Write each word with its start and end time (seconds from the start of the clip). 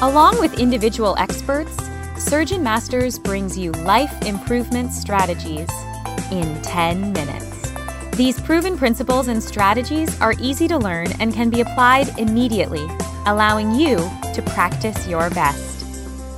Along 0.00 0.38
with 0.38 0.60
individual 0.60 1.16
experts, 1.18 1.76
Surgeon 2.18 2.62
Masters 2.62 3.18
brings 3.18 3.58
you 3.58 3.72
life 3.72 4.22
improvement 4.24 4.92
strategies 4.92 5.68
in 6.30 6.62
10 6.62 7.12
minutes. 7.12 7.72
These 8.12 8.40
proven 8.40 8.78
principles 8.78 9.26
and 9.26 9.42
strategies 9.42 10.20
are 10.20 10.34
easy 10.38 10.68
to 10.68 10.78
learn 10.78 11.08
and 11.18 11.34
can 11.34 11.50
be 11.50 11.62
applied 11.62 12.16
immediately, 12.16 12.86
allowing 13.26 13.74
you 13.74 13.96
to 14.34 14.42
practice 14.54 15.08
your 15.08 15.30
best. 15.30 15.84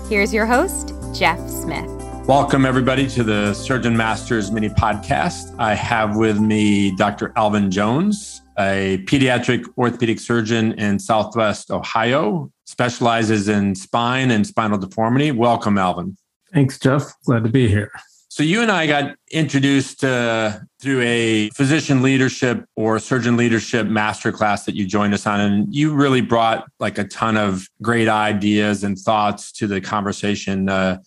Here's 0.09 0.33
your 0.33 0.47
host, 0.47 0.95
Jeff 1.13 1.39
Smith. 1.47 1.91
Welcome, 2.27 2.65
everybody, 2.65 3.07
to 3.09 3.23
the 3.23 3.53
Surgeon 3.53 3.95
Masters 3.95 4.51
mini 4.51 4.71
podcast. 4.71 5.55
I 5.59 5.75
have 5.75 6.17
with 6.17 6.41
me 6.41 6.97
Dr. 6.97 7.31
Alvin 7.37 7.71
Jones, 7.71 8.41
a 8.59 9.05
pediatric 9.07 9.67
orthopedic 9.77 10.19
surgeon 10.19 10.73
in 10.79 10.99
Southwest 10.99 11.71
Ohio, 11.71 12.51
specializes 12.71 13.49
in 13.49 13.75
spine 13.75 14.31
and 14.31 14.47
spinal 14.47 14.79
deformity. 14.79 15.33
Welcome, 15.33 15.77
Alvin. 15.77 16.17
Thanks, 16.55 16.79
Jeff. 16.79 17.13
Glad 17.25 17.43
to 17.43 17.51
be 17.51 17.69
here. 17.69 17.91
So, 18.29 18.45
you 18.45 18.63
and 18.63 18.71
I 18.71 18.87
got 18.87 19.17
introduced 19.33 20.05
uh, 20.05 20.61
through 20.81 21.01
a 21.03 21.51
physician 21.51 22.01
leadership 22.01 22.65
or 22.77 23.01
surgeon 23.01 23.37
leadership 23.37 23.89
masterclass 23.89 24.65
that 24.67 24.77
you 24.77 24.87
joined 24.87 25.15
us 25.15 25.27
on. 25.27 25.41
And 25.41 25.75
you 25.75 25.93
really 25.93 26.21
brought 26.21 26.65
like 26.79 26.97
a 26.97 27.05
ton 27.05 27.37
of 27.37 27.67
great 27.83 28.09
ideas 28.09 28.85
and 28.85 28.97
thoughts 28.97 29.51
to 29.53 29.67
the 29.67 29.81
conversation. 29.81 30.69
Uh, 30.69 30.99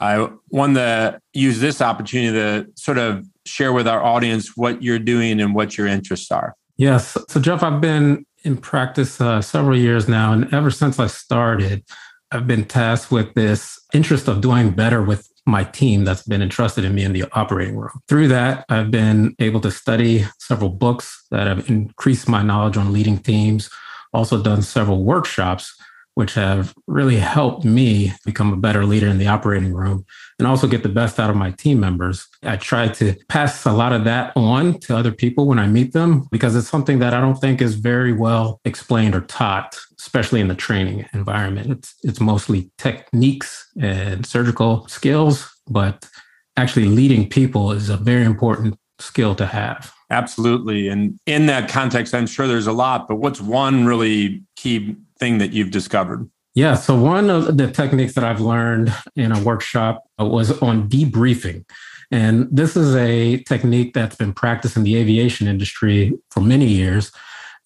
I 0.00 0.30
want 0.48 0.76
to 0.76 1.20
use 1.34 1.60
this 1.60 1.82
opportunity 1.82 2.32
to 2.32 2.66
sort 2.74 2.96
of 2.96 3.26
share 3.44 3.74
with 3.74 3.86
our 3.86 4.02
audience 4.02 4.56
what 4.56 4.82
you're 4.82 4.98
doing 4.98 5.42
and 5.42 5.54
what 5.54 5.76
your 5.76 5.86
interests 5.86 6.32
are. 6.32 6.54
Yes. 6.78 7.18
So, 7.28 7.38
Jeff, 7.38 7.62
I've 7.62 7.82
been 7.82 8.24
in 8.44 8.56
practice 8.56 9.20
uh, 9.20 9.40
several 9.40 9.76
years 9.76 10.08
now. 10.08 10.32
And 10.32 10.52
ever 10.52 10.70
since 10.70 10.98
I 10.98 11.06
started, 11.06 11.84
I've 12.30 12.46
been 12.46 12.64
tasked 12.64 13.10
with 13.10 13.34
this 13.34 13.78
interest 13.92 14.28
of 14.28 14.40
doing 14.40 14.70
better 14.70 15.02
with 15.02 15.28
my 15.44 15.64
team 15.64 16.04
that's 16.04 16.22
been 16.22 16.42
entrusted 16.42 16.84
in 16.84 16.94
me 16.94 17.04
in 17.04 17.12
the 17.12 17.24
operating 17.32 17.76
room. 17.76 18.00
Through 18.08 18.28
that, 18.28 18.64
I've 18.68 18.90
been 18.90 19.34
able 19.38 19.60
to 19.60 19.70
study 19.70 20.24
several 20.38 20.70
books 20.70 21.26
that 21.30 21.46
have 21.46 21.68
increased 21.68 22.28
my 22.28 22.42
knowledge 22.42 22.76
on 22.76 22.92
leading 22.92 23.18
teams, 23.18 23.68
also 24.12 24.42
done 24.42 24.62
several 24.62 25.04
workshops 25.04 25.74
which 26.14 26.34
have 26.34 26.74
really 26.86 27.16
helped 27.16 27.64
me 27.64 28.12
become 28.24 28.52
a 28.52 28.56
better 28.56 28.84
leader 28.84 29.08
in 29.08 29.18
the 29.18 29.26
operating 29.26 29.72
room 29.72 30.04
and 30.38 30.46
also 30.46 30.66
get 30.66 30.82
the 30.82 30.88
best 30.88 31.18
out 31.18 31.30
of 31.30 31.36
my 31.36 31.50
team 31.52 31.80
members. 31.80 32.26
I 32.42 32.56
try 32.56 32.88
to 32.88 33.14
pass 33.28 33.64
a 33.64 33.72
lot 33.72 33.92
of 33.92 34.04
that 34.04 34.32
on 34.36 34.78
to 34.80 34.96
other 34.96 35.12
people 35.12 35.46
when 35.46 35.58
I 35.58 35.66
meet 35.66 35.92
them 35.92 36.26
because 36.30 36.54
it's 36.54 36.68
something 36.68 36.98
that 36.98 37.14
I 37.14 37.20
don't 37.20 37.40
think 37.40 37.62
is 37.62 37.76
very 37.76 38.12
well 38.12 38.60
explained 38.64 39.14
or 39.14 39.22
taught, 39.22 39.78
especially 39.98 40.40
in 40.40 40.48
the 40.48 40.54
training 40.54 41.06
environment. 41.14 41.70
It's 41.70 41.94
it's 42.02 42.20
mostly 42.20 42.70
techniques 42.76 43.66
and 43.80 44.26
surgical 44.26 44.86
skills, 44.88 45.48
but 45.68 46.08
actually 46.56 46.86
leading 46.86 47.28
people 47.28 47.72
is 47.72 47.88
a 47.88 47.96
very 47.96 48.24
important 48.24 48.76
skill 49.02 49.34
to 49.36 49.46
have. 49.46 49.92
Absolutely. 50.10 50.88
And 50.88 51.18
in 51.26 51.46
that 51.46 51.68
context, 51.68 52.14
I'm 52.14 52.26
sure 52.26 52.46
there's 52.46 52.66
a 52.66 52.72
lot, 52.72 53.08
but 53.08 53.16
what's 53.16 53.40
one 53.40 53.86
really 53.86 54.42
key 54.56 54.96
thing 55.18 55.38
that 55.38 55.52
you've 55.52 55.70
discovered? 55.70 56.28
Yeah. 56.54 56.74
So, 56.74 56.94
one 56.94 57.30
of 57.30 57.56
the 57.56 57.70
techniques 57.70 58.14
that 58.14 58.24
I've 58.24 58.40
learned 58.40 58.94
in 59.16 59.32
a 59.32 59.42
workshop 59.42 60.04
was 60.18 60.60
on 60.60 60.88
debriefing. 60.88 61.64
And 62.10 62.46
this 62.50 62.76
is 62.76 62.94
a 62.94 63.38
technique 63.44 63.94
that's 63.94 64.16
been 64.16 64.34
practiced 64.34 64.76
in 64.76 64.82
the 64.82 64.96
aviation 64.96 65.48
industry 65.48 66.12
for 66.30 66.40
many 66.40 66.66
years. 66.66 67.10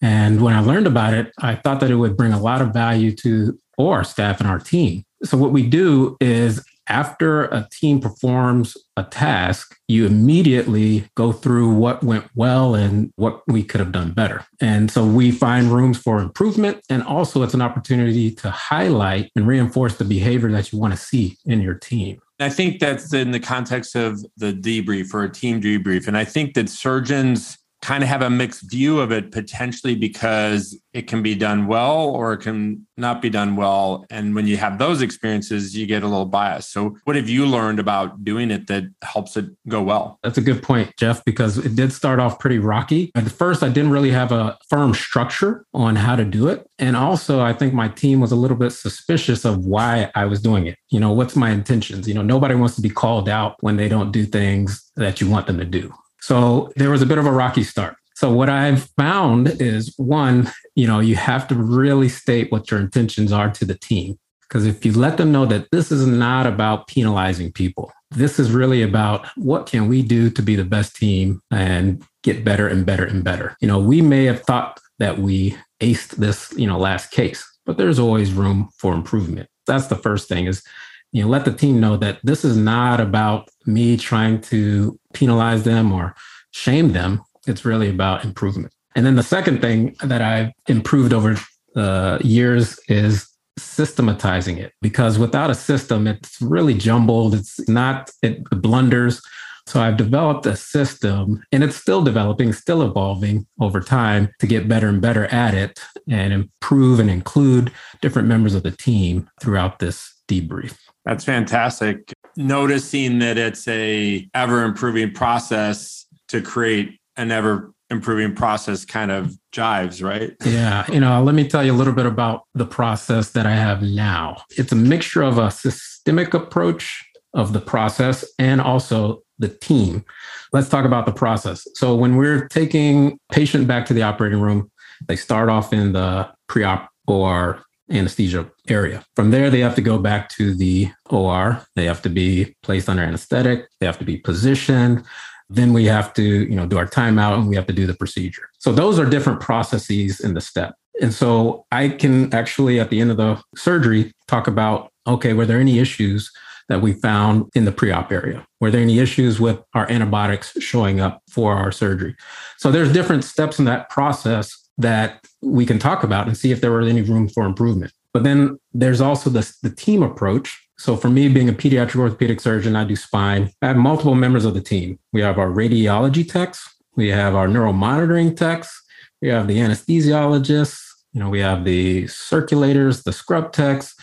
And 0.00 0.40
when 0.40 0.54
I 0.54 0.60
learned 0.60 0.86
about 0.86 1.14
it, 1.14 1.32
I 1.40 1.56
thought 1.56 1.80
that 1.80 1.90
it 1.90 1.96
would 1.96 2.16
bring 2.16 2.32
a 2.32 2.40
lot 2.40 2.62
of 2.62 2.72
value 2.72 3.12
to 3.16 3.58
our 3.78 4.04
staff 4.04 4.40
and 4.40 4.48
our 4.48 4.60
team. 4.60 5.04
So, 5.24 5.36
what 5.36 5.52
we 5.52 5.66
do 5.66 6.16
is 6.20 6.64
after 6.88 7.44
a 7.44 7.68
team 7.70 8.00
performs 8.00 8.76
a 8.96 9.04
task, 9.04 9.76
you 9.88 10.06
immediately 10.06 11.08
go 11.14 11.32
through 11.32 11.70
what 11.74 12.02
went 12.02 12.24
well 12.34 12.74
and 12.74 13.12
what 13.16 13.42
we 13.46 13.62
could 13.62 13.80
have 13.80 13.92
done 13.92 14.12
better. 14.12 14.44
And 14.60 14.90
so 14.90 15.04
we 15.04 15.30
find 15.30 15.66
rooms 15.66 15.98
for 15.98 16.18
improvement. 16.18 16.80
And 16.88 17.02
also, 17.02 17.42
it's 17.42 17.54
an 17.54 17.62
opportunity 17.62 18.30
to 18.32 18.50
highlight 18.50 19.30
and 19.36 19.46
reinforce 19.46 19.96
the 19.96 20.04
behavior 20.04 20.50
that 20.52 20.72
you 20.72 20.78
want 20.78 20.92
to 20.92 20.98
see 20.98 21.36
in 21.44 21.60
your 21.60 21.74
team. 21.74 22.20
I 22.38 22.50
think 22.50 22.80
that's 22.80 23.12
in 23.14 23.30
the 23.30 23.40
context 23.40 23.96
of 23.96 24.24
the 24.36 24.52
debrief 24.52 25.14
or 25.14 25.24
a 25.24 25.30
team 25.30 25.60
debrief. 25.60 26.06
And 26.06 26.16
I 26.18 26.24
think 26.24 26.54
that 26.54 26.68
surgeons 26.68 27.56
kind 27.82 28.02
of 28.02 28.08
have 28.08 28.22
a 28.22 28.30
mixed 28.30 28.70
view 28.70 29.00
of 29.00 29.12
it 29.12 29.30
potentially 29.30 29.94
because 29.94 30.78
it 30.92 31.06
can 31.06 31.22
be 31.22 31.34
done 31.34 31.66
well 31.66 32.08
or 32.08 32.32
it 32.32 32.38
can 32.38 32.86
not 32.96 33.20
be 33.20 33.28
done 33.28 33.54
well. 33.54 34.06
And 34.10 34.34
when 34.34 34.46
you 34.46 34.56
have 34.56 34.78
those 34.78 35.02
experiences, 35.02 35.76
you 35.76 35.86
get 35.86 36.02
a 36.02 36.08
little 36.08 36.24
bias. 36.24 36.66
So, 36.68 36.96
what 37.04 37.16
have 37.16 37.28
you 37.28 37.46
learned 37.46 37.78
about 37.78 38.24
doing 38.24 38.50
it 38.50 38.66
that 38.68 38.84
helps 39.02 39.36
it 39.36 39.46
go 39.68 39.82
well? 39.82 40.18
That's 40.22 40.38
a 40.38 40.42
good 40.42 40.62
point, 40.62 40.96
Jeff, 40.96 41.24
because 41.24 41.58
it 41.58 41.76
did 41.76 41.92
start 41.92 42.18
off 42.18 42.38
pretty 42.38 42.58
rocky. 42.58 43.12
At 43.14 43.30
first, 43.30 43.62
I 43.62 43.68
didn't 43.68 43.90
really 43.90 44.10
have 44.10 44.32
a 44.32 44.58
firm 44.68 44.94
structure 44.94 45.66
on 45.74 45.96
how 45.96 46.16
to 46.16 46.24
do 46.24 46.48
it. 46.48 46.66
And 46.78 46.96
also, 46.96 47.40
I 47.40 47.52
think 47.52 47.74
my 47.74 47.88
team 47.88 48.20
was 48.20 48.32
a 48.32 48.36
little 48.36 48.56
bit 48.56 48.70
suspicious 48.70 49.44
of 49.44 49.64
why 49.66 50.10
I 50.14 50.24
was 50.24 50.40
doing 50.40 50.66
it. 50.66 50.78
You 50.90 51.00
know, 51.00 51.12
what's 51.12 51.36
my 51.36 51.50
intentions? 51.50 52.08
You 52.08 52.14
know, 52.14 52.22
nobody 52.22 52.54
wants 52.54 52.74
to 52.76 52.82
be 52.82 52.90
called 52.90 53.28
out 53.28 53.56
when 53.60 53.76
they 53.76 53.88
don't 53.88 54.12
do 54.12 54.24
things 54.24 54.90
that 54.96 55.20
you 55.20 55.28
want 55.28 55.46
them 55.46 55.58
to 55.58 55.64
do. 55.64 55.92
So 56.26 56.72
there 56.74 56.90
was 56.90 57.02
a 57.02 57.06
bit 57.06 57.18
of 57.18 57.26
a 57.26 57.30
rocky 57.30 57.62
start. 57.62 57.94
So 58.16 58.32
what 58.32 58.50
I've 58.50 58.90
found 58.98 59.60
is 59.62 59.94
one, 59.96 60.50
you 60.74 60.84
know, 60.84 60.98
you 60.98 61.14
have 61.14 61.46
to 61.46 61.54
really 61.54 62.08
state 62.08 62.50
what 62.50 62.68
your 62.68 62.80
intentions 62.80 63.30
are 63.30 63.48
to 63.52 63.64
the 63.64 63.78
team. 63.78 64.18
Because 64.42 64.66
if 64.66 64.84
you 64.84 64.90
let 64.90 65.18
them 65.18 65.30
know 65.30 65.46
that 65.46 65.68
this 65.70 65.92
is 65.92 66.04
not 66.04 66.44
about 66.48 66.88
penalizing 66.88 67.52
people, 67.52 67.92
this 68.10 68.40
is 68.40 68.50
really 68.50 68.82
about 68.82 69.28
what 69.36 69.66
can 69.66 69.86
we 69.86 70.02
do 70.02 70.28
to 70.30 70.42
be 70.42 70.56
the 70.56 70.64
best 70.64 70.96
team 70.96 71.40
and 71.52 72.04
get 72.24 72.44
better 72.44 72.66
and 72.66 72.84
better 72.84 73.04
and 73.04 73.22
better. 73.22 73.56
You 73.60 73.68
know, 73.68 73.78
we 73.78 74.02
may 74.02 74.24
have 74.24 74.42
thought 74.42 74.80
that 74.98 75.18
we 75.18 75.56
aced 75.80 76.16
this, 76.16 76.52
you 76.56 76.66
know, 76.66 76.76
last 76.76 77.12
case, 77.12 77.48
but 77.64 77.76
there's 77.76 78.00
always 78.00 78.32
room 78.32 78.68
for 78.78 78.94
improvement. 78.94 79.48
That's 79.68 79.86
the 79.86 79.94
first 79.94 80.28
thing 80.28 80.46
is 80.46 80.64
you 81.12 81.22
know, 81.22 81.28
let 81.28 81.44
the 81.44 81.52
team 81.52 81.80
know 81.80 81.96
that 81.96 82.18
this 82.22 82.44
is 82.44 82.56
not 82.56 83.00
about 83.00 83.48
me 83.64 83.96
trying 83.96 84.40
to 84.42 84.98
penalize 85.14 85.62
them 85.62 85.92
or 85.92 86.14
shame 86.50 86.92
them. 86.92 87.22
It's 87.46 87.64
really 87.64 87.88
about 87.88 88.24
improvement. 88.24 88.72
And 88.94 89.04
then 89.04 89.16
the 89.16 89.22
second 89.22 89.60
thing 89.60 89.94
that 90.02 90.22
I've 90.22 90.52
improved 90.68 91.12
over 91.12 91.38
the 91.74 92.18
years 92.24 92.78
is 92.88 93.28
systematizing 93.58 94.58
it 94.58 94.72
because 94.82 95.18
without 95.18 95.50
a 95.50 95.54
system, 95.54 96.06
it's 96.06 96.40
really 96.40 96.74
jumbled. 96.74 97.34
It's 97.34 97.66
not, 97.68 98.10
it 98.22 98.42
blunders. 98.44 99.20
So 99.66 99.80
I've 99.80 99.96
developed 99.96 100.46
a 100.46 100.56
system 100.56 101.42
and 101.50 101.64
it's 101.64 101.76
still 101.76 102.02
developing, 102.02 102.52
still 102.52 102.82
evolving 102.82 103.46
over 103.60 103.80
time 103.80 104.30
to 104.38 104.46
get 104.46 104.68
better 104.68 104.88
and 104.88 105.00
better 105.00 105.26
at 105.26 105.54
it 105.54 105.80
and 106.08 106.32
improve 106.32 107.00
and 107.00 107.10
include 107.10 107.72
different 108.00 108.28
members 108.28 108.54
of 108.54 108.62
the 108.62 108.70
team 108.70 109.28
throughout 109.40 109.80
this 109.80 110.14
debrief. 110.28 110.76
That's 111.04 111.24
fantastic. 111.24 112.12
Noticing 112.36 113.18
that 113.20 113.38
it's 113.38 113.66
a 113.66 114.28
ever 114.34 114.64
improving 114.64 115.12
process 115.12 116.06
to 116.28 116.40
create 116.40 116.98
an 117.16 117.30
ever 117.32 117.72
improving 117.90 118.34
process 118.34 118.84
kind 118.84 119.10
of 119.10 119.36
jives, 119.52 120.02
right? 120.02 120.34
Yeah. 120.46 120.84
You 120.90 121.00
know, 121.00 121.22
let 121.22 121.34
me 121.34 121.46
tell 121.46 121.64
you 121.64 121.72
a 121.72 121.74
little 121.74 121.92
bit 121.92 122.06
about 122.06 122.42
the 122.54 122.66
process 122.66 123.30
that 123.30 123.46
I 123.46 123.54
have 123.54 123.82
now. 123.82 124.42
It's 124.50 124.72
a 124.72 124.76
mixture 124.76 125.22
of 125.22 125.38
a 125.38 125.50
systemic 125.50 126.34
approach 126.34 127.04
of 127.34 127.52
the 127.52 127.60
process 127.60 128.24
and 128.38 128.60
also 128.60 129.22
the 129.38 129.48
team. 129.48 130.04
Let's 130.52 130.68
talk 130.68 130.84
about 130.84 131.06
the 131.06 131.12
process. 131.12 131.66
So 131.74 131.94
when 131.94 132.16
we're 132.16 132.48
taking 132.48 133.18
patient 133.30 133.66
back 133.66 133.86
to 133.86 133.94
the 133.94 134.02
operating 134.02 134.40
room, 134.40 134.70
they 135.08 135.16
start 135.16 135.48
off 135.48 135.72
in 135.72 135.92
the 135.92 136.30
pre-op 136.48 136.88
or 137.06 137.62
anesthesia 137.90 138.50
area. 138.68 139.04
From 139.14 139.30
there, 139.30 139.50
they 139.50 139.60
have 139.60 139.74
to 139.76 139.82
go 139.82 139.98
back 139.98 140.28
to 140.30 140.54
the 140.54 140.90
OR. 141.10 141.62
They 141.76 141.84
have 141.84 142.02
to 142.02 142.08
be 142.08 142.54
placed 142.62 142.88
under 142.88 143.02
anesthetic. 143.02 143.66
They 143.80 143.86
have 143.86 143.98
to 143.98 144.04
be 144.04 144.16
positioned. 144.16 145.04
Then 145.48 145.72
we 145.72 145.84
have 145.84 146.12
to, 146.14 146.22
you 146.22 146.56
know, 146.56 146.66
do 146.66 146.78
our 146.78 146.86
timeout 146.86 147.38
and 147.38 147.48
we 147.48 147.54
have 147.54 147.66
to 147.66 147.72
do 147.72 147.86
the 147.86 147.94
procedure. 147.94 148.48
So 148.58 148.72
those 148.72 148.98
are 148.98 149.06
different 149.06 149.40
processes 149.40 150.18
in 150.18 150.34
the 150.34 150.40
step. 150.40 150.74
And 151.00 151.12
so 151.12 151.66
I 151.70 151.90
can 151.90 152.34
actually, 152.34 152.80
at 152.80 152.90
the 152.90 153.00
end 153.00 153.12
of 153.12 153.18
the 153.18 153.40
surgery, 153.54 154.12
talk 154.26 154.48
about 154.48 154.90
okay, 155.06 155.32
were 155.32 155.46
there 155.46 155.60
any 155.60 155.78
issues 155.78 156.32
that 156.68 156.82
we 156.82 156.92
found 156.92 157.48
in 157.54 157.64
the 157.64 157.72
pre 157.72 157.90
op 157.90 158.12
area? 158.12 158.46
Were 158.60 158.70
there 158.70 158.80
any 158.80 158.98
issues 158.98 159.40
with 159.40 159.60
our 159.74 159.90
antibiotics 159.90 160.52
showing 160.60 161.00
up 161.00 161.22
for 161.30 161.52
our 161.54 161.72
surgery? 161.72 162.16
So 162.58 162.70
there's 162.70 162.92
different 162.92 163.24
steps 163.24 163.58
in 163.58 163.64
that 163.66 163.90
process 163.90 164.56
that 164.78 165.26
we 165.42 165.64
can 165.64 165.78
talk 165.78 166.02
about 166.02 166.26
and 166.26 166.36
see 166.36 166.52
if 166.52 166.60
there 166.60 166.72
was 166.72 166.88
any 166.88 167.02
room 167.02 167.28
for 167.28 167.44
improvement. 167.44 167.92
But 168.12 168.24
then 168.24 168.58
there's 168.72 169.00
also 169.00 169.30
the, 169.30 169.50
the 169.62 169.70
team 169.70 170.02
approach. 170.02 170.58
So 170.78 170.96
for 170.96 171.08
me, 171.08 171.28
being 171.28 171.48
a 171.48 171.52
pediatric 171.52 171.96
orthopedic 171.96 172.40
surgeon, 172.40 172.76
I 172.76 172.84
do 172.84 172.96
spine. 172.96 173.50
I 173.62 173.68
have 173.68 173.76
multiple 173.76 174.14
members 174.14 174.44
of 174.44 174.54
the 174.54 174.60
team. 174.60 174.98
We 175.12 175.20
have 175.22 175.38
our 175.38 175.48
radiology 175.48 176.30
techs, 176.30 176.74
we 176.96 177.08
have 177.08 177.34
our 177.34 177.46
neuromonitoring 177.46 178.36
techs, 178.36 178.82
we 179.20 179.28
have 179.28 179.48
the 179.48 179.58
anesthesiologists, 179.58 180.85
You 181.16 181.22
know, 181.22 181.30
we 181.30 181.40
have 181.40 181.64
the 181.64 182.04
circulators, 182.04 183.02
the 183.02 183.10
scrub 183.10 183.50
techs, 183.50 183.96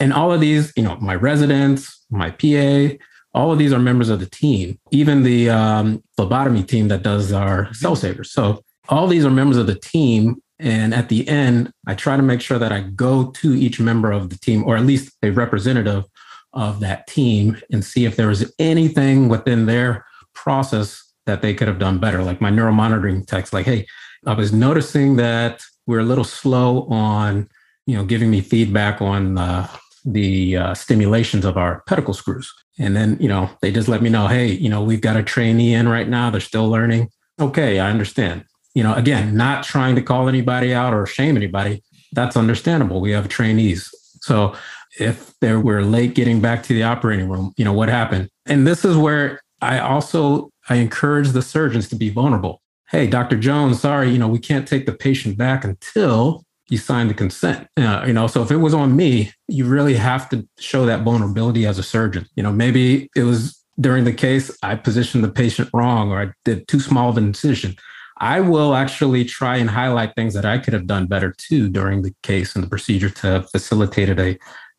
and 0.00 0.12
all 0.12 0.30
of 0.30 0.42
these, 0.42 0.70
you 0.76 0.82
know, 0.82 0.96
my 0.96 1.14
residents, 1.14 2.04
my 2.10 2.30
PA, 2.30 2.94
all 3.32 3.50
of 3.50 3.58
these 3.58 3.72
are 3.72 3.78
members 3.78 4.10
of 4.10 4.20
the 4.20 4.26
team, 4.26 4.78
even 4.90 5.22
the 5.22 5.48
um, 5.48 6.04
phlebotomy 6.16 6.62
team 6.62 6.88
that 6.88 7.02
does 7.02 7.32
our 7.32 7.72
cell 7.72 7.96
savers. 7.96 8.32
So 8.32 8.62
all 8.90 9.06
these 9.06 9.24
are 9.24 9.30
members 9.30 9.56
of 9.56 9.66
the 9.66 9.76
team. 9.76 10.42
And 10.58 10.92
at 10.92 11.08
the 11.08 11.26
end, 11.26 11.72
I 11.86 11.94
try 11.94 12.18
to 12.18 12.22
make 12.22 12.42
sure 12.42 12.58
that 12.58 12.70
I 12.70 12.80
go 12.80 13.30
to 13.30 13.54
each 13.54 13.80
member 13.80 14.12
of 14.12 14.28
the 14.28 14.36
team, 14.36 14.62
or 14.66 14.76
at 14.76 14.84
least 14.84 15.16
a 15.22 15.30
representative 15.30 16.04
of 16.52 16.80
that 16.80 17.06
team, 17.06 17.56
and 17.72 17.82
see 17.82 18.04
if 18.04 18.16
there 18.16 18.28
was 18.28 18.52
anything 18.58 19.30
within 19.30 19.64
their 19.64 20.04
process 20.34 21.02
that 21.24 21.40
they 21.40 21.54
could 21.54 21.68
have 21.68 21.78
done 21.78 21.98
better. 21.98 22.22
Like 22.22 22.42
my 22.42 22.50
neuromonitoring 22.50 23.26
techs, 23.26 23.54
like, 23.54 23.64
hey, 23.64 23.86
I 24.26 24.34
was 24.34 24.52
noticing 24.52 25.16
that 25.16 25.62
we're 25.88 26.00
a 26.00 26.04
little 26.04 26.22
slow 26.22 26.82
on, 26.90 27.48
you 27.86 27.96
know, 27.96 28.04
giving 28.04 28.30
me 28.30 28.42
feedback 28.42 29.00
on 29.00 29.38
uh, 29.38 29.66
the 30.04 30.56
uh, 30.56 30.74
stimulations 30.74 31.46
of 31.46 31.56
our 31.56 31.82
pedicle 31.88 32.12
screws. 32.12 32.52
And 32.78 32.94
then, 32.94 33.16
you 33.18 33.28
know, 33.28 33.50
they 33.62 33.72
just 33.72 33.88
let 33.88 34.02
me 34.02 34.10
know, 34.10 34.28
hey, 34.28 34.48
you 34.52 34.68
know, 34.68 34.82
we've 34.82 35.00
got 35.00 35.16
a 35.16 35.22
trainee 35.22 35.72
in 35.72 35.88
right 35.88 36.06
now. 36.06 36.28
They're 36.30 36.42
still 36.42 36.68
learning. 36.68 37.08
Okay, 37.40 37.80
I 37.80 37.90
understand. 37.90 38.44
You 38.74 38.82
know, 38.82 38.94
again, 38.94 39.34
not 39.34 39.64
trying 39.64 39.94
to 39.96 40.02
call 40.02 40.28
anybody 40.28 40.74
out 40.74 40.92
or 40.92 41.06
shame 41.06 41.36
anybody. 41.36 41.82
That's 42.12 42.36
understandable. 42.36 43.00
We 43.00 43.12
have 43.12 43.28
trainees. 43.28 43.90
So 44.20 44.54
if 45.00 45.32
they 45.40 45.54
were 45.54 45.82
late 45.82 46.14
getting 46.14 46.40
back 46.40 46.62
to 46.64 46.74
the 46.74 46.82
operating 46.82 47.30
room, 47.30 47.54
you 47.56 47.64
know, 47.64 47.72
what 47.72 47.88
happened? 47.88 48.28
And 48.44 48.66
this 48.66 48.84
is 48.84 48.96
where 48.96 49.40
I 49.62 49.78
also 49.78 50.50
I 50.68 50.76
encourage 50.76 51.30
the 51.30 51.42
surgeons 51.42 51.88
to 51.88 51.96
be 51.96 52.10
vulnerable. 52.10 52.60
Hey, 52.90 53.06
Dr. 53.06 53.38
Jones, 53.38 53.80
sorry, 53.80 54.10
you 54.10 54.18
know, 54.18 54.28
we 54.28 54.38
can't 54.38 54.66
take 54.66 54.86
the 54.86 54.94
patient 54.94 55.36
back 55.36 55.62
until 55.62 56.44
you 56.70 56.78
sign 56.78 57.08
the 57.08 57.14
consent. 57.14 57.68
Uh, 57.76 58.04
you 58.06 58.14
know, 58.14 58.26
so 58.26 58.42
if 58.42 58.50
it 58.50 58.56
was 58.56 58.72
on 58.72 58.96
me, 58.96 59.32
you 59.46 59.66
really 59.66 59.94
have 59.94 60.28
to 60.30 60.48
show 60.58 60.86
that 60.86 61.02
vulnerability 61.02 61.66
as 61.66 61.78
a 61.78 61.82
surgeon. 61.82 62.26
You 62.34 62.42
know, 62.42 62.52
maybe 62.52 63.10
it 63.14 63.24
was 63.24 63.62
during 63.78 64.04
the 64.04 64.12
case 64.12 64.56
I 64.62 64.74
positioned 64.74 65.22
the 65.22 65.30
patient 65.30 65.68
wrong 65.74 66.10
or 66.10 66.22
I 66.22 66.32
did 66.44 66.66
too 66.66 66.80
small 66.80 67.10
of 67.10 67.18
an 67.18 67.24
incision. 67.24 67.76
I 68.20 68.40
will 68.40 68.74
actually 68.74 69.24
try 69.24 69.58
and 69.58 69.70
highlight 69.70 70.14
things 70.14 70.32
that 70.34 70.46
I 70.46 70.58
could 70.58 70.72
have 70.72 70.86
done 70.86 71.06
better 71.06 71.34
too 71.36 71.68
during 71.68 72.02
the 72.02 72.14
case 72.22 72.54
and 72.54 72.64
the 72.64 72.68
procedure 72.68 73.10
to 73.10 73.46
facilitate 73.52 74.08
a 74.18 74.38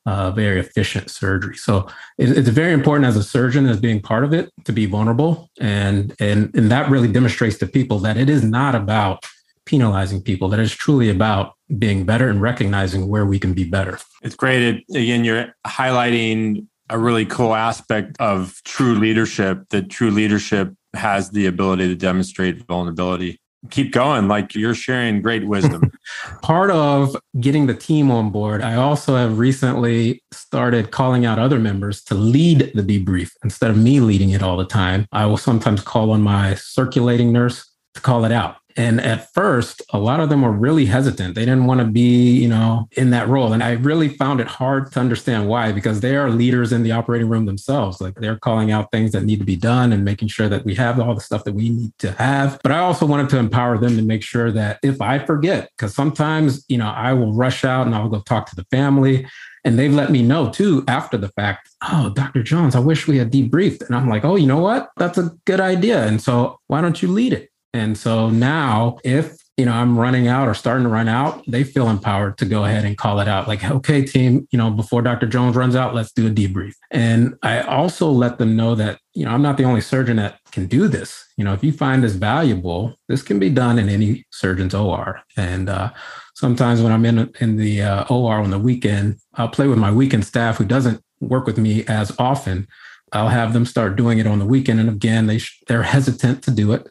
uh, 0.09 0.31
very 0.31 0.59
efficient 0.59 1.11
surgery. 1.11 1.55
So 1.55 1.87
it, 2.17 2.35
it's 2.35 2.49
very 2.49 2.73
important 2.73 3.05
as 3.05 3.15
a 3.15 3.21
surgeon 3.21 3.67
as 3.67 3.79
being 3.79 4.01
part 4.01 4.23
of 4.23 4.33
it 4.33 4.49
to 4.65 4.73
be 4.73 4.87
vulnerable, 4.87 5.49
and 5.59 6.15
and 6.19 6.49
and 6.55 6.71
that 6.71 6.89
really 6.89 7.11
demonstrates 7.11 7.57
to 7.59 7.67
people 7.67 7.99
that 7.99 8.17
it 8.17 8.27
is 8.27 8.43
not 8.43 8.73
about 8.73 9.23
penalizing 9.65 10.23
people. 10.23 10.49
That 10.49 10.59
is 10.59 10.73
truly 10.73 11.09
about 11.11 11.53
being 11.77 12.05
better 12.05 12.27
and 12.27 12.41
recognizing 12.41 13.07
where 13.07 13.27
we 13.27 13.37
can 13.37 13.53
be 13.53 13.65
better. 13.65 13.99
It's 14.23 14.35
great. 14.35 14.61
It, 14.63 14.83
again, 14.95 15.23
you're 15.23 15.53
highlighting 15.67 16.65
a 16.89 16.97
really 16.97 17.27
cool 17.27 17.53
aspect 17.53 18.17
of 18.19 18.59
true 18.65 18.95
leadership. 18.95 19.69
That 19.69 19.91
true 19.91 20.09
leadership 20.09 20.73
has 20.95 21.29
the 21.29 21.45
ability 21.45 21.87
to 21.87 21.95
demonstrate 21.95 22.65
vulnerability 22.65 23.39
keep 23.69 23.91
going. 23.91 24.27
Like 24.27 24.55
you're 24.55 24.73
sharing 24.73 25.21
great 25.21 25.45
wisdom. 25.45 25.91
Part 26.41 26.71
of 26.71 27.15
getting 27.39 27.67
the 27.67 27.73
team 27.73 28.09
on 28.11 28.29
board, 28.29 28.61
I 28.61 28.75
also 28.75 29.15
have 29.15 29.37
recently 29.37 30.23
started 30.31 30.91
calling 30.91 31.25
out 31.25 31.39
other 31.39 31.59
members 31.59 32.03
to 32.05 32.15
lead 32.15 32.71
the 32.73 32.81
debrief 32.81 33.31
instead 33.43 33.71
of 33.71 33.77
me 33.77 33.99
leading 33.99 34.29
it 34.29 34.41
all 34.41 34.57
the 34.57 34.65
time. 34.65 35.07
I 35.11 35.25
will 35.25 35.37
sometimes 35.37 35.81
call 35.81 36.11
on 36.11 36.21
my 36.21 36.55
circulating 36.55 37.33
nurse 37.33 37.69
to 37.95 38.01
call 38.01 38.25
it 38.25 38.31
out. 38.31 38.58
And 38.77 39.01
at 39.01 39.33
first, 39.33 39.81
a 39.91 39.99
lot 39.99 40.19
of 40.19 40.29
them 40.29 40.41
were 40.41 40.51
really 40.51 40.85
hesitant. 40.85 41.35
They 41.35 41.41
didn't 41.41 41.65
want 41.65 41.79
to 41.81 41.87
be, 41.87 42.31
you 42.39 42.47
know, 42.47 42.87
in 42.93 43.09
that 43.09 43.27
role. 43.27 43.51
And 43.51 43.63
I 43.63 43.71
really 43.73 44.09
found 44.09 44.39
it 44.39 44.47
hard 44.47 44.91
to 44.91 44.99
understand 44.99 45.47
why, 45.47 45.71
because 45.71 45.99
they 45.99 46.15
are 46.15 46.29
leaders 46.29 46.71
in 46.71 46.83
the 46.83 46.91
operating 46.91 47.29
room 47.29 47.45
themselves. 47.45 47.99
Like 47.99 48.15
they're 48.15 48.37
calling 48.37 48.71
out 48.71 48.91
things 48.91 49.11
that 49.11 49.23
need 49.23 49.39
to 49.39 49.45
be 49.45 49.55
done 49.55 49.91
and 49.91 50.05
making 50.05 50.27
sure 50.27 50.49
that 50.49 50.65
we 50.65 50.75
have 50.75 50.99
all 50.99 51.15
the 51.15 51.21
stuff 51.21 51.43
that 51.45 51.53
we 51.53 51.69
need 51.69 51.97
to 51.99 52.11
have. 52.13 52.59
But 52.63 52.71
I 52.71 52.79
also 52.79 53.05
wanted 53.05 53.29
to 53.29 53.37
empower 53.37 53.77
them 53.77 53.97
to 53.97 54.03
make 54.03 54.23
sure 54.23 54.51
that 54.51 54.79
if 54.83 55.01
I 55.01 55.19
forget, 55.19 55.69
because 55.75 55.93
sometimes, 55.93 56.63
you 56.69 56.77
know, 56.77 56.89
I 56.89 57.13
will 57.13 57.33
rush 57.33 57.65
out 57.65 57.85
and 57.85 57.95
I'll 57.95 58.09
go 58.09 58.21
talk 58.21 58.49
to 58.49 58.55
the 58.55 58.65
family. 58.65 59.27
And 59.65 59.77
they've 59.77 59.93
let 59.93 60.09
me 60.09 60.23
know 60.23 60.49
too 60.49 60.85
after 60.87 61.17
the 61.17 61.27
fact, 61.29 61.69
oh, 61.91 62.11
Dr. 62.15 62.43
Jones, 62.43 62.75
I 62.75 62.79
wish 62.79 63.07
we 63.07 63.17
had 63.17 63.29
debriefed. 63.29 63.85
And 63.85 63.93
I'm 63.93 64.07
like, 64.07 64.23
oh, 64.23 64.37
you 64.37 64.47
know 64.47 64.59
what? 64.59 64.89
That's 64.95 65.17
a 65.17 65.35
good 65.43 65.59
idea. 65.59 66.05
And 66.05 66.21
so 66.21 66.59
why 66.67 66.79
don't 66.79 67.01
you 67.01 67.09
lead 67.09 67.33
it? 67.33 67.48
And 67.73 67.97
so 67.97 68.29
now 68.29 68.97
if 69.03 69.35
you 69.59 69.65
know 69.65 69.73
I'm 69.73 69.99
running 69.99 70.27
out 70.27 70.47
or 70.47 70.53
starting 70.53 70.83
to 70.83 70.89
run 70.89 71.09
out, 71.09 71.43
they 71.45 71.65
feel 71.65 71.89
empowered 71.89 72.37
to 72.37 72.45
go 72.45 72.63
ahead 72.63 72.85
and 72.85 72.97
call 72.97 73.19
it 73.19 73.27
out. 73.27 73.47
Like, 73.47 73.63
okay, 73.69 74.05
team, 74.05 74.47
you 74.51 74.57
know, 74.57 74.71
before 74.71 75.01
Dr. 75.01 75.27
Jones 75.27 75.57
runs 75.57 75.75
out, 75.75 75.93
let's 75.93 76.13
do 76.13 76.27
a 76.27 76.29
debrief. 76.29 76.75
And 76.91 77.35
I 77.43 77.59
also 77.61 78.09
let 78.09 78.37
them 78.37 78.55
know 78.55 78.73
that, 78.75 78.99
you 79.13 79.25
know, 79.25 79.31
I'm 79.31 79.41
not 79.41 79.57
the 79.57 79.65
only 79.65 79.81
surgeon 79.81 80.15
that 80.15 80.39
can 80.51 80.65
do 80.65 80.87
this. 80.87 81.25
You 81.35 81.43
know, 81.43 81.53
if 81.53 81.61
you 81.61 81.73
find 81.73 82.01
this 82.01 82.13
valuable, 82.13 82.95
this 83.09 83.21
can 83.21 83.37
be 83.37 83.49
done 83.49 83.77
in 83.77 83.89
any 83.89 84.25
surgeon's 84.31 84.73
OR. 84.73 85.19
And 85.35 85.69
uh, 85.69 85.91
sometimes 86.35 86.81
when 86.81 86.93
I'm 86.93 87.05
in 87.05 87.29
in 87.41 87.57
the 87.57 87.81
uh, 87.81 88.05
OR 88.05 88.35
on 88.35 88.51
the 88.51 88.59
weekend, 88.59 89.17
I'll 89.35 89.49
play 89.49 89.67
with 89.67 89.77
my 89.77 89.91
weekend 89.91 90.25
staff 90.25 90.57
who 90.57 90.65
doesn't 90.65 91.03
work 91.19 91.45
with 91.45 91.57
me 91.57 91.85
as 91.85 92.15
often. 92.17 92.65
I'll 93.11 93.27
have 93.27 93.51
them 93.51 93.65
start 93.65 93.97
doing 93.97 94.19
it 94.19 94.27
on 94.27 94.39
the 94.39 94.45
weekend, 94.45 94.79
and 94.79 94.87
again, 94.87 95.27
they 95.27 95.39
sh- 95.39 95.61
they're 95.67 95.83
hesitant 95.83 96.43
to 96.43 96.51
do 96.51 96.71
it 96.71 96.87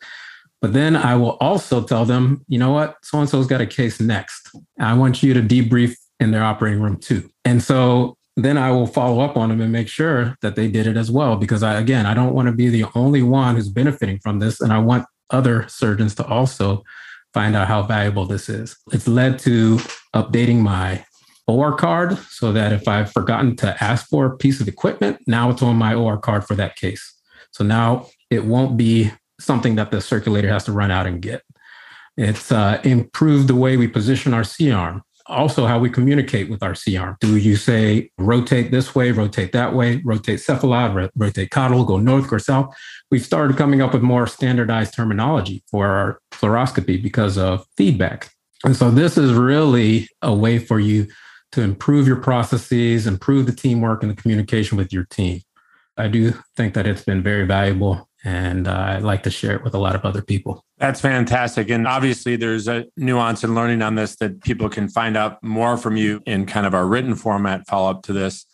but 0.60 0.72
then 0.72 0.96
I 0.96 1.14
will 1.16 1.36
also 1.40 1.82
tell 1.82 2.04
them, 2.04 2.44
you 2.48 2.58
know 2.58 2.72
what, 2.72 2.96
so 3.02 3.20
and 3.20 3.28
so's 3.28 3.46
got 3.46 3.60
a 3.60 3.66
case 3.66 4.00
next. 4.00 4.50
I 4.80 4.94
want 4.94 5.22
you 5.22 5.34
to 5.34 5.42
debrief 5.42 5.94
in 6.20 6.32
their 6.32 6.42
operating 6.42 6.80
room 6.80 6.96
too. 6.96 7.30
And 7.44 7.62
so 7.62 8.16
then 8.36 8.56
I 8.56 8.70
will 8.70 8.86
follow 8.86 9.20
up 9.20 9.36
on 9.36 9.48
them 9.48 9.60
and 9.60 9.72
make 9.72 9.88
sure 9.88 10.36
that 10.42 10.56
they 10.56 10.68
did 10.68 10.86
it 10.86 10.96
as 10.96 11.10
well. 11.10 11.36
Because 11.36 11.62
I, 11.62 11.78
again, 11.78 12.06
I 12.06 12.14
don't 12.14 12.34
want 12.34 12.46
to 12.46 12.52
be 12.52 12.68
the 12.68 12.86
only 12.94 13.22
one 13.22 13.56
who's 13.56 13.68
benefiting 13.68 14.18
from 14.18 14.38
this. 14.38 14.60
And 14.60 14.72
I 14.72 14.78
want 14.78 15.06
other 15.30 15.66
surgeons 15.68 16.14
to 16.16 16.26
also 16.26 16.82
find 17.34 17.54
out 17.54 17.68
how 17.68 17.82
valuable 17.82 18.26
this 18.26 18.48
is. 18.48 18.76
It's 18.92 19.06
led 19.06 19.38
to 19.40 19.76
updating 20.14 20.60
my 20.60 21.04
OR 21.46 21.74
card 21.76 22.18
so 22.30 22.52
that 22.52 22.72
if 22.72 22.88
I've 22.88 23.12
forgotten 23.12 23.56
to 23.56 23.82
ask 23.82 24.08
for 24.08 24.26
a 24.26 24.36
piece 24.36 24.60
of 24.60 24.68
equipment, 24.68 25.18
now 25.26 25.50
it's 25.50 25.62
on 25.62 25.76
my 25.76 25.94
OR 25.94 26.18
card 26.18 26.44
for 26.44 26.54
that 26.56 26.76
case. 26.76 27.14
So 27.52 27.64
now 27.64 28.06
it 28.30 28.44
won't 28.44 28.76
be 28.76 29.10
something 29.40 29.76
that 29.76 29.90
the 29.90 30.00
circulator 30.00 30.48
has 30.48 30.64
to 30.64 30.72
run 30.72 30.90
out 30.90 31.06
and 31.06 31.22
get. 31.22 31.42
It's 32.16 32.50
uh, 32.50 32.80
improved 32.82 33.48
the 33.48 33.54
way 33.54 33.76
we 33.76 33.86
position 33.86 34.34
our 34.34 34.44
C 34.44 34.72
arm. 34.72 35.02
Also, 35.26 35.66
how 35.66 35.78
we 35.78 35.90
communicate 35.90 36.48
with 36.48 36.62
our 36.62 36.74
C 36.74 36.96
arm. 36.96 37.16
Do 37.20 37.36
you 37.36 37.54
say 37.54 38.10
rotate 38.18 38.70
this 38.70 38.94
way, 38.94 39.10
rotate 39.10 39.52
that 39.52 39.74
way, 39.74 40.00
rotate 40.04 40.40
cephalad, 40.40 41.10
rotate 41.14 41.50
caudal, 41.50 41.84
go 41.84 41.98
north, 41.98 42.28
go 42.28 42.38
south? 42.38 42.74
We've 43.10 43.24
started 43.24 43.56
coming 43.56 43.82
up 43.82 43.92
with 43.92 44.02
more 44.02 44.26
standardized 44.26 44.94
terminology 44.94 45.62
for 45.70 45.86
our 45.86 46.20
fluoroscopy 46.32 47.00
because 47.02 47.36
of 47.36 47.66
feedback. 47.76 48.30
And 48.64 48.74
so, 48.74 48.90
this 48.90 49.18
is 49.18 49.32
really 49.34 50.08
a 50.22 50.34
way 50.34 50.58
for 50.58 50.80
you 50.80 51.06
to 51.52 51.62
improve 51.62 52.06
your 52.06 52.16
processes, 52.16 53.06
improve 53.06 53.46
the 53.46 53.52
teamwork 53.52 54.02
and 54.02 54.10
the 54.10 54.20
communication 54.20 54.76
with 54.76 54.92
your 54.92 55.04
team. 55.04 55.42
I 55.96 56.08
do 56.08 56.32
think 56.56 56.74
that 56.74 56.86
it's 56.86 57.04
been 57.04 57.22
very 57.22 57.46
valuable 57.46 58.07
and 58.24 58.66
uh, 58.66 58.72
I 58.72 58.98
like 58.98 59.22
to 59.24 59.30
share 59.30 59.54
it 59.54 59.62
with 59.62 59.74
a 59.74 59.78
lot 59.78 59.94
of 59.94 60.04
other 60.04 60.22
people. 60.22 60.64
That's 60.78 61.00
fantastic. 61.00 61.70
And 61.70 61.86
obviously, 61.86 62.36
there's 62.36 62.68
a 62.68 62.86
nuance 62.96 63.44
in 63.44 63.54
learning 63.54 63.82
on 63.82 63.94
this 63.94 64.16
that 64.16 64.42
people 64.42 64.68
can 64.68 64.88
find 64.88 65.16
out 65.16 65.42
more 65.42 65.76
from 65.76 65.96
you 65.96 66.20
in 66.26 66.46
kind 66.46 66.66
of 66.66 66.74
our 66.74 66.86
written 66.86 67.14
format 67.14 67.66
follow 67.66 67.90
up 67.90 68.02
to 68.04 68.12
this. 68.12 68.44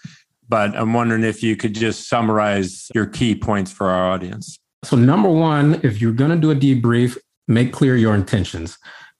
But 0.49 0.76
I'm 0.76 0.92
wondering 0.92 1.25
if 1.25 1.42
you 1.42 1.56
could 1.56 1.75
just 1.75 2.09
summarize 2.09 2.88
your 2.94 3.06
key 3.06 3.35
points 3.35 3.73
for 3.73 3.88
our 3.88 4.11
audience. 4.12 4.59
So, 4.85 4.97
number 4.97 5.30
one, 5.30 5.80
if 5.83 6.00
you're 6.00 6.12
going 6.12 6.30
to 6.30 6.37
do 6.37 6.50
a 6.50 6.54
debrief, 6.54 7.16
make 7.49 7.73
clear 7.73 7.97
your 7.97 8.14
intentions. 8.14 8.76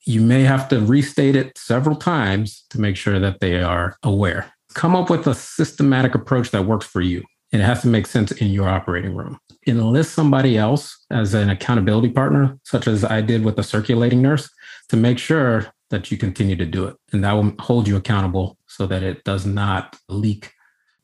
You 0.07 0.21
may 0.21 0.43
have 0.43 0.69
to 0.69 0.81
restate 0.81 1.35
it 1.35 1.57
several 1.57 1.97
times 1.97 2.67
to 2.71 2.79
make 2.79 2.97
sure 2.97 3.19
that 3.19 3.41
they 3.41 3.63
are 3.63 3.97
aware. 4.03 4.53
Come 4.75 4.95
up 4.95 5.09
with 5.09 5.27
a 5.27 5.35
systematic 5.35 6.15
approach 6.15 6.51
that 6.51 6.67
works 6.67 6.85
for 6.85 7.01
you 7.01 7.25
and 7.55 7.63
it 7.63 7.65
has 7.65 7.83
to 7.83 7.89
make 7.89 8.07
sense 8.07 8.33
in 8.33 8.49
your 8.49 8.69
operating 8.69 9.15
room. 9.15 9.39
Enlist 9.66 10.14
somebody 10.14 10.56
else 10.56 11.04
as 11.11 11.35
an 11.35 11.50
accountability 11.50 12.11
partner, 12.11 12.59
such 12.64 12.87
as 12.87 13.04
I 13.04 13.21
did 13.21 13.44
with 13.44 13.56
the 13.56 13.62
circulating 13.62 14.23
nurse, 14.23 14.49
to 14.88 14.97
make 14.97 15.18
sure 15.18 15.73
that 15.90 16.11
you 16.11 16.18
continue 16.18 16.56
to 16.56 16.66
do 16.66 16.87
it. 16.87 16.97
And 17.12 17.25
that 17.25 17.33
will 17.33 17.52
hold 17.59 17.87
you 17.88 17.97
accountable 17.97 18.59
so 18.66 18.87
that 18.87 19.02
it 19.02 19.25
does 19.25 19.47
not 19.47 19.97
leak 20.09 20.52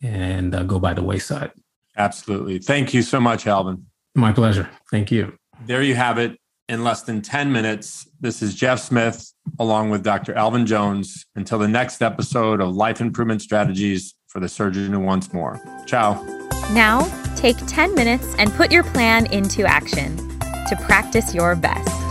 and 0.03 0.55
uh, 0.55 0.63
go 0.65 0.79
by 0.79 0.95
the 0.95 1.03
wayside. 1.03 1.53
Absolutely. 1.97 2.59
Thank 2.59 2.95
you 2.95 3.03
so 3.03 3.21
much, 3.21 3.47
Alvin. 3.47 3.87
My 4.15 4.33
pleasure. 4.33 4.69
Thank 4.91 5.11
you. 5.11 5.35
There 5.67 5.83
you 5.83 5.95
have 5.95 6.19
it. 6.19 6.39
In 6.69 6.85
less 6.85 7.03
than 7.03 7.21
10 7.21 7.51
minutes, 7.51 8.09
this 8.21 8.43
is 8.43 8.55
Jeff 8.55 8.79
Smith 8.81 9.33
along 9.59 9.91
with 9.91 10.03
Dr. 10.03 10.35
Alvin 10.35 10.67
Jones. 10.67 11.27
Until 11.35 11.59
the 11.59 11.69
next 11.69 12.01
episode 12.01 12.61
of 12.61 12.75
Life 12.75 13.01
Improvement 13.01 13.43
Strategies 13.43 14.15
for 14.29 14.41
the 14.41 14.49
Surgeon 14.49 14.93
Who 14.93 15.01
Wants 15.01 15.33
More. 15.33 15.61
Ciao. 15.87 16.23
Now, 16.73 17.01
take 17.41 17.57
10 17.67 17.95
minutes 17.95 18.35
and 18.39 18.53
put 18.53 18.71
your 18.71 18.83
plan 18.83 19.25
into 19.33 19.65
action 19.65 20.15
to 20.69 20.77
practice 20.85 21.35
your 21.35 21.57
best. 21.57 22.10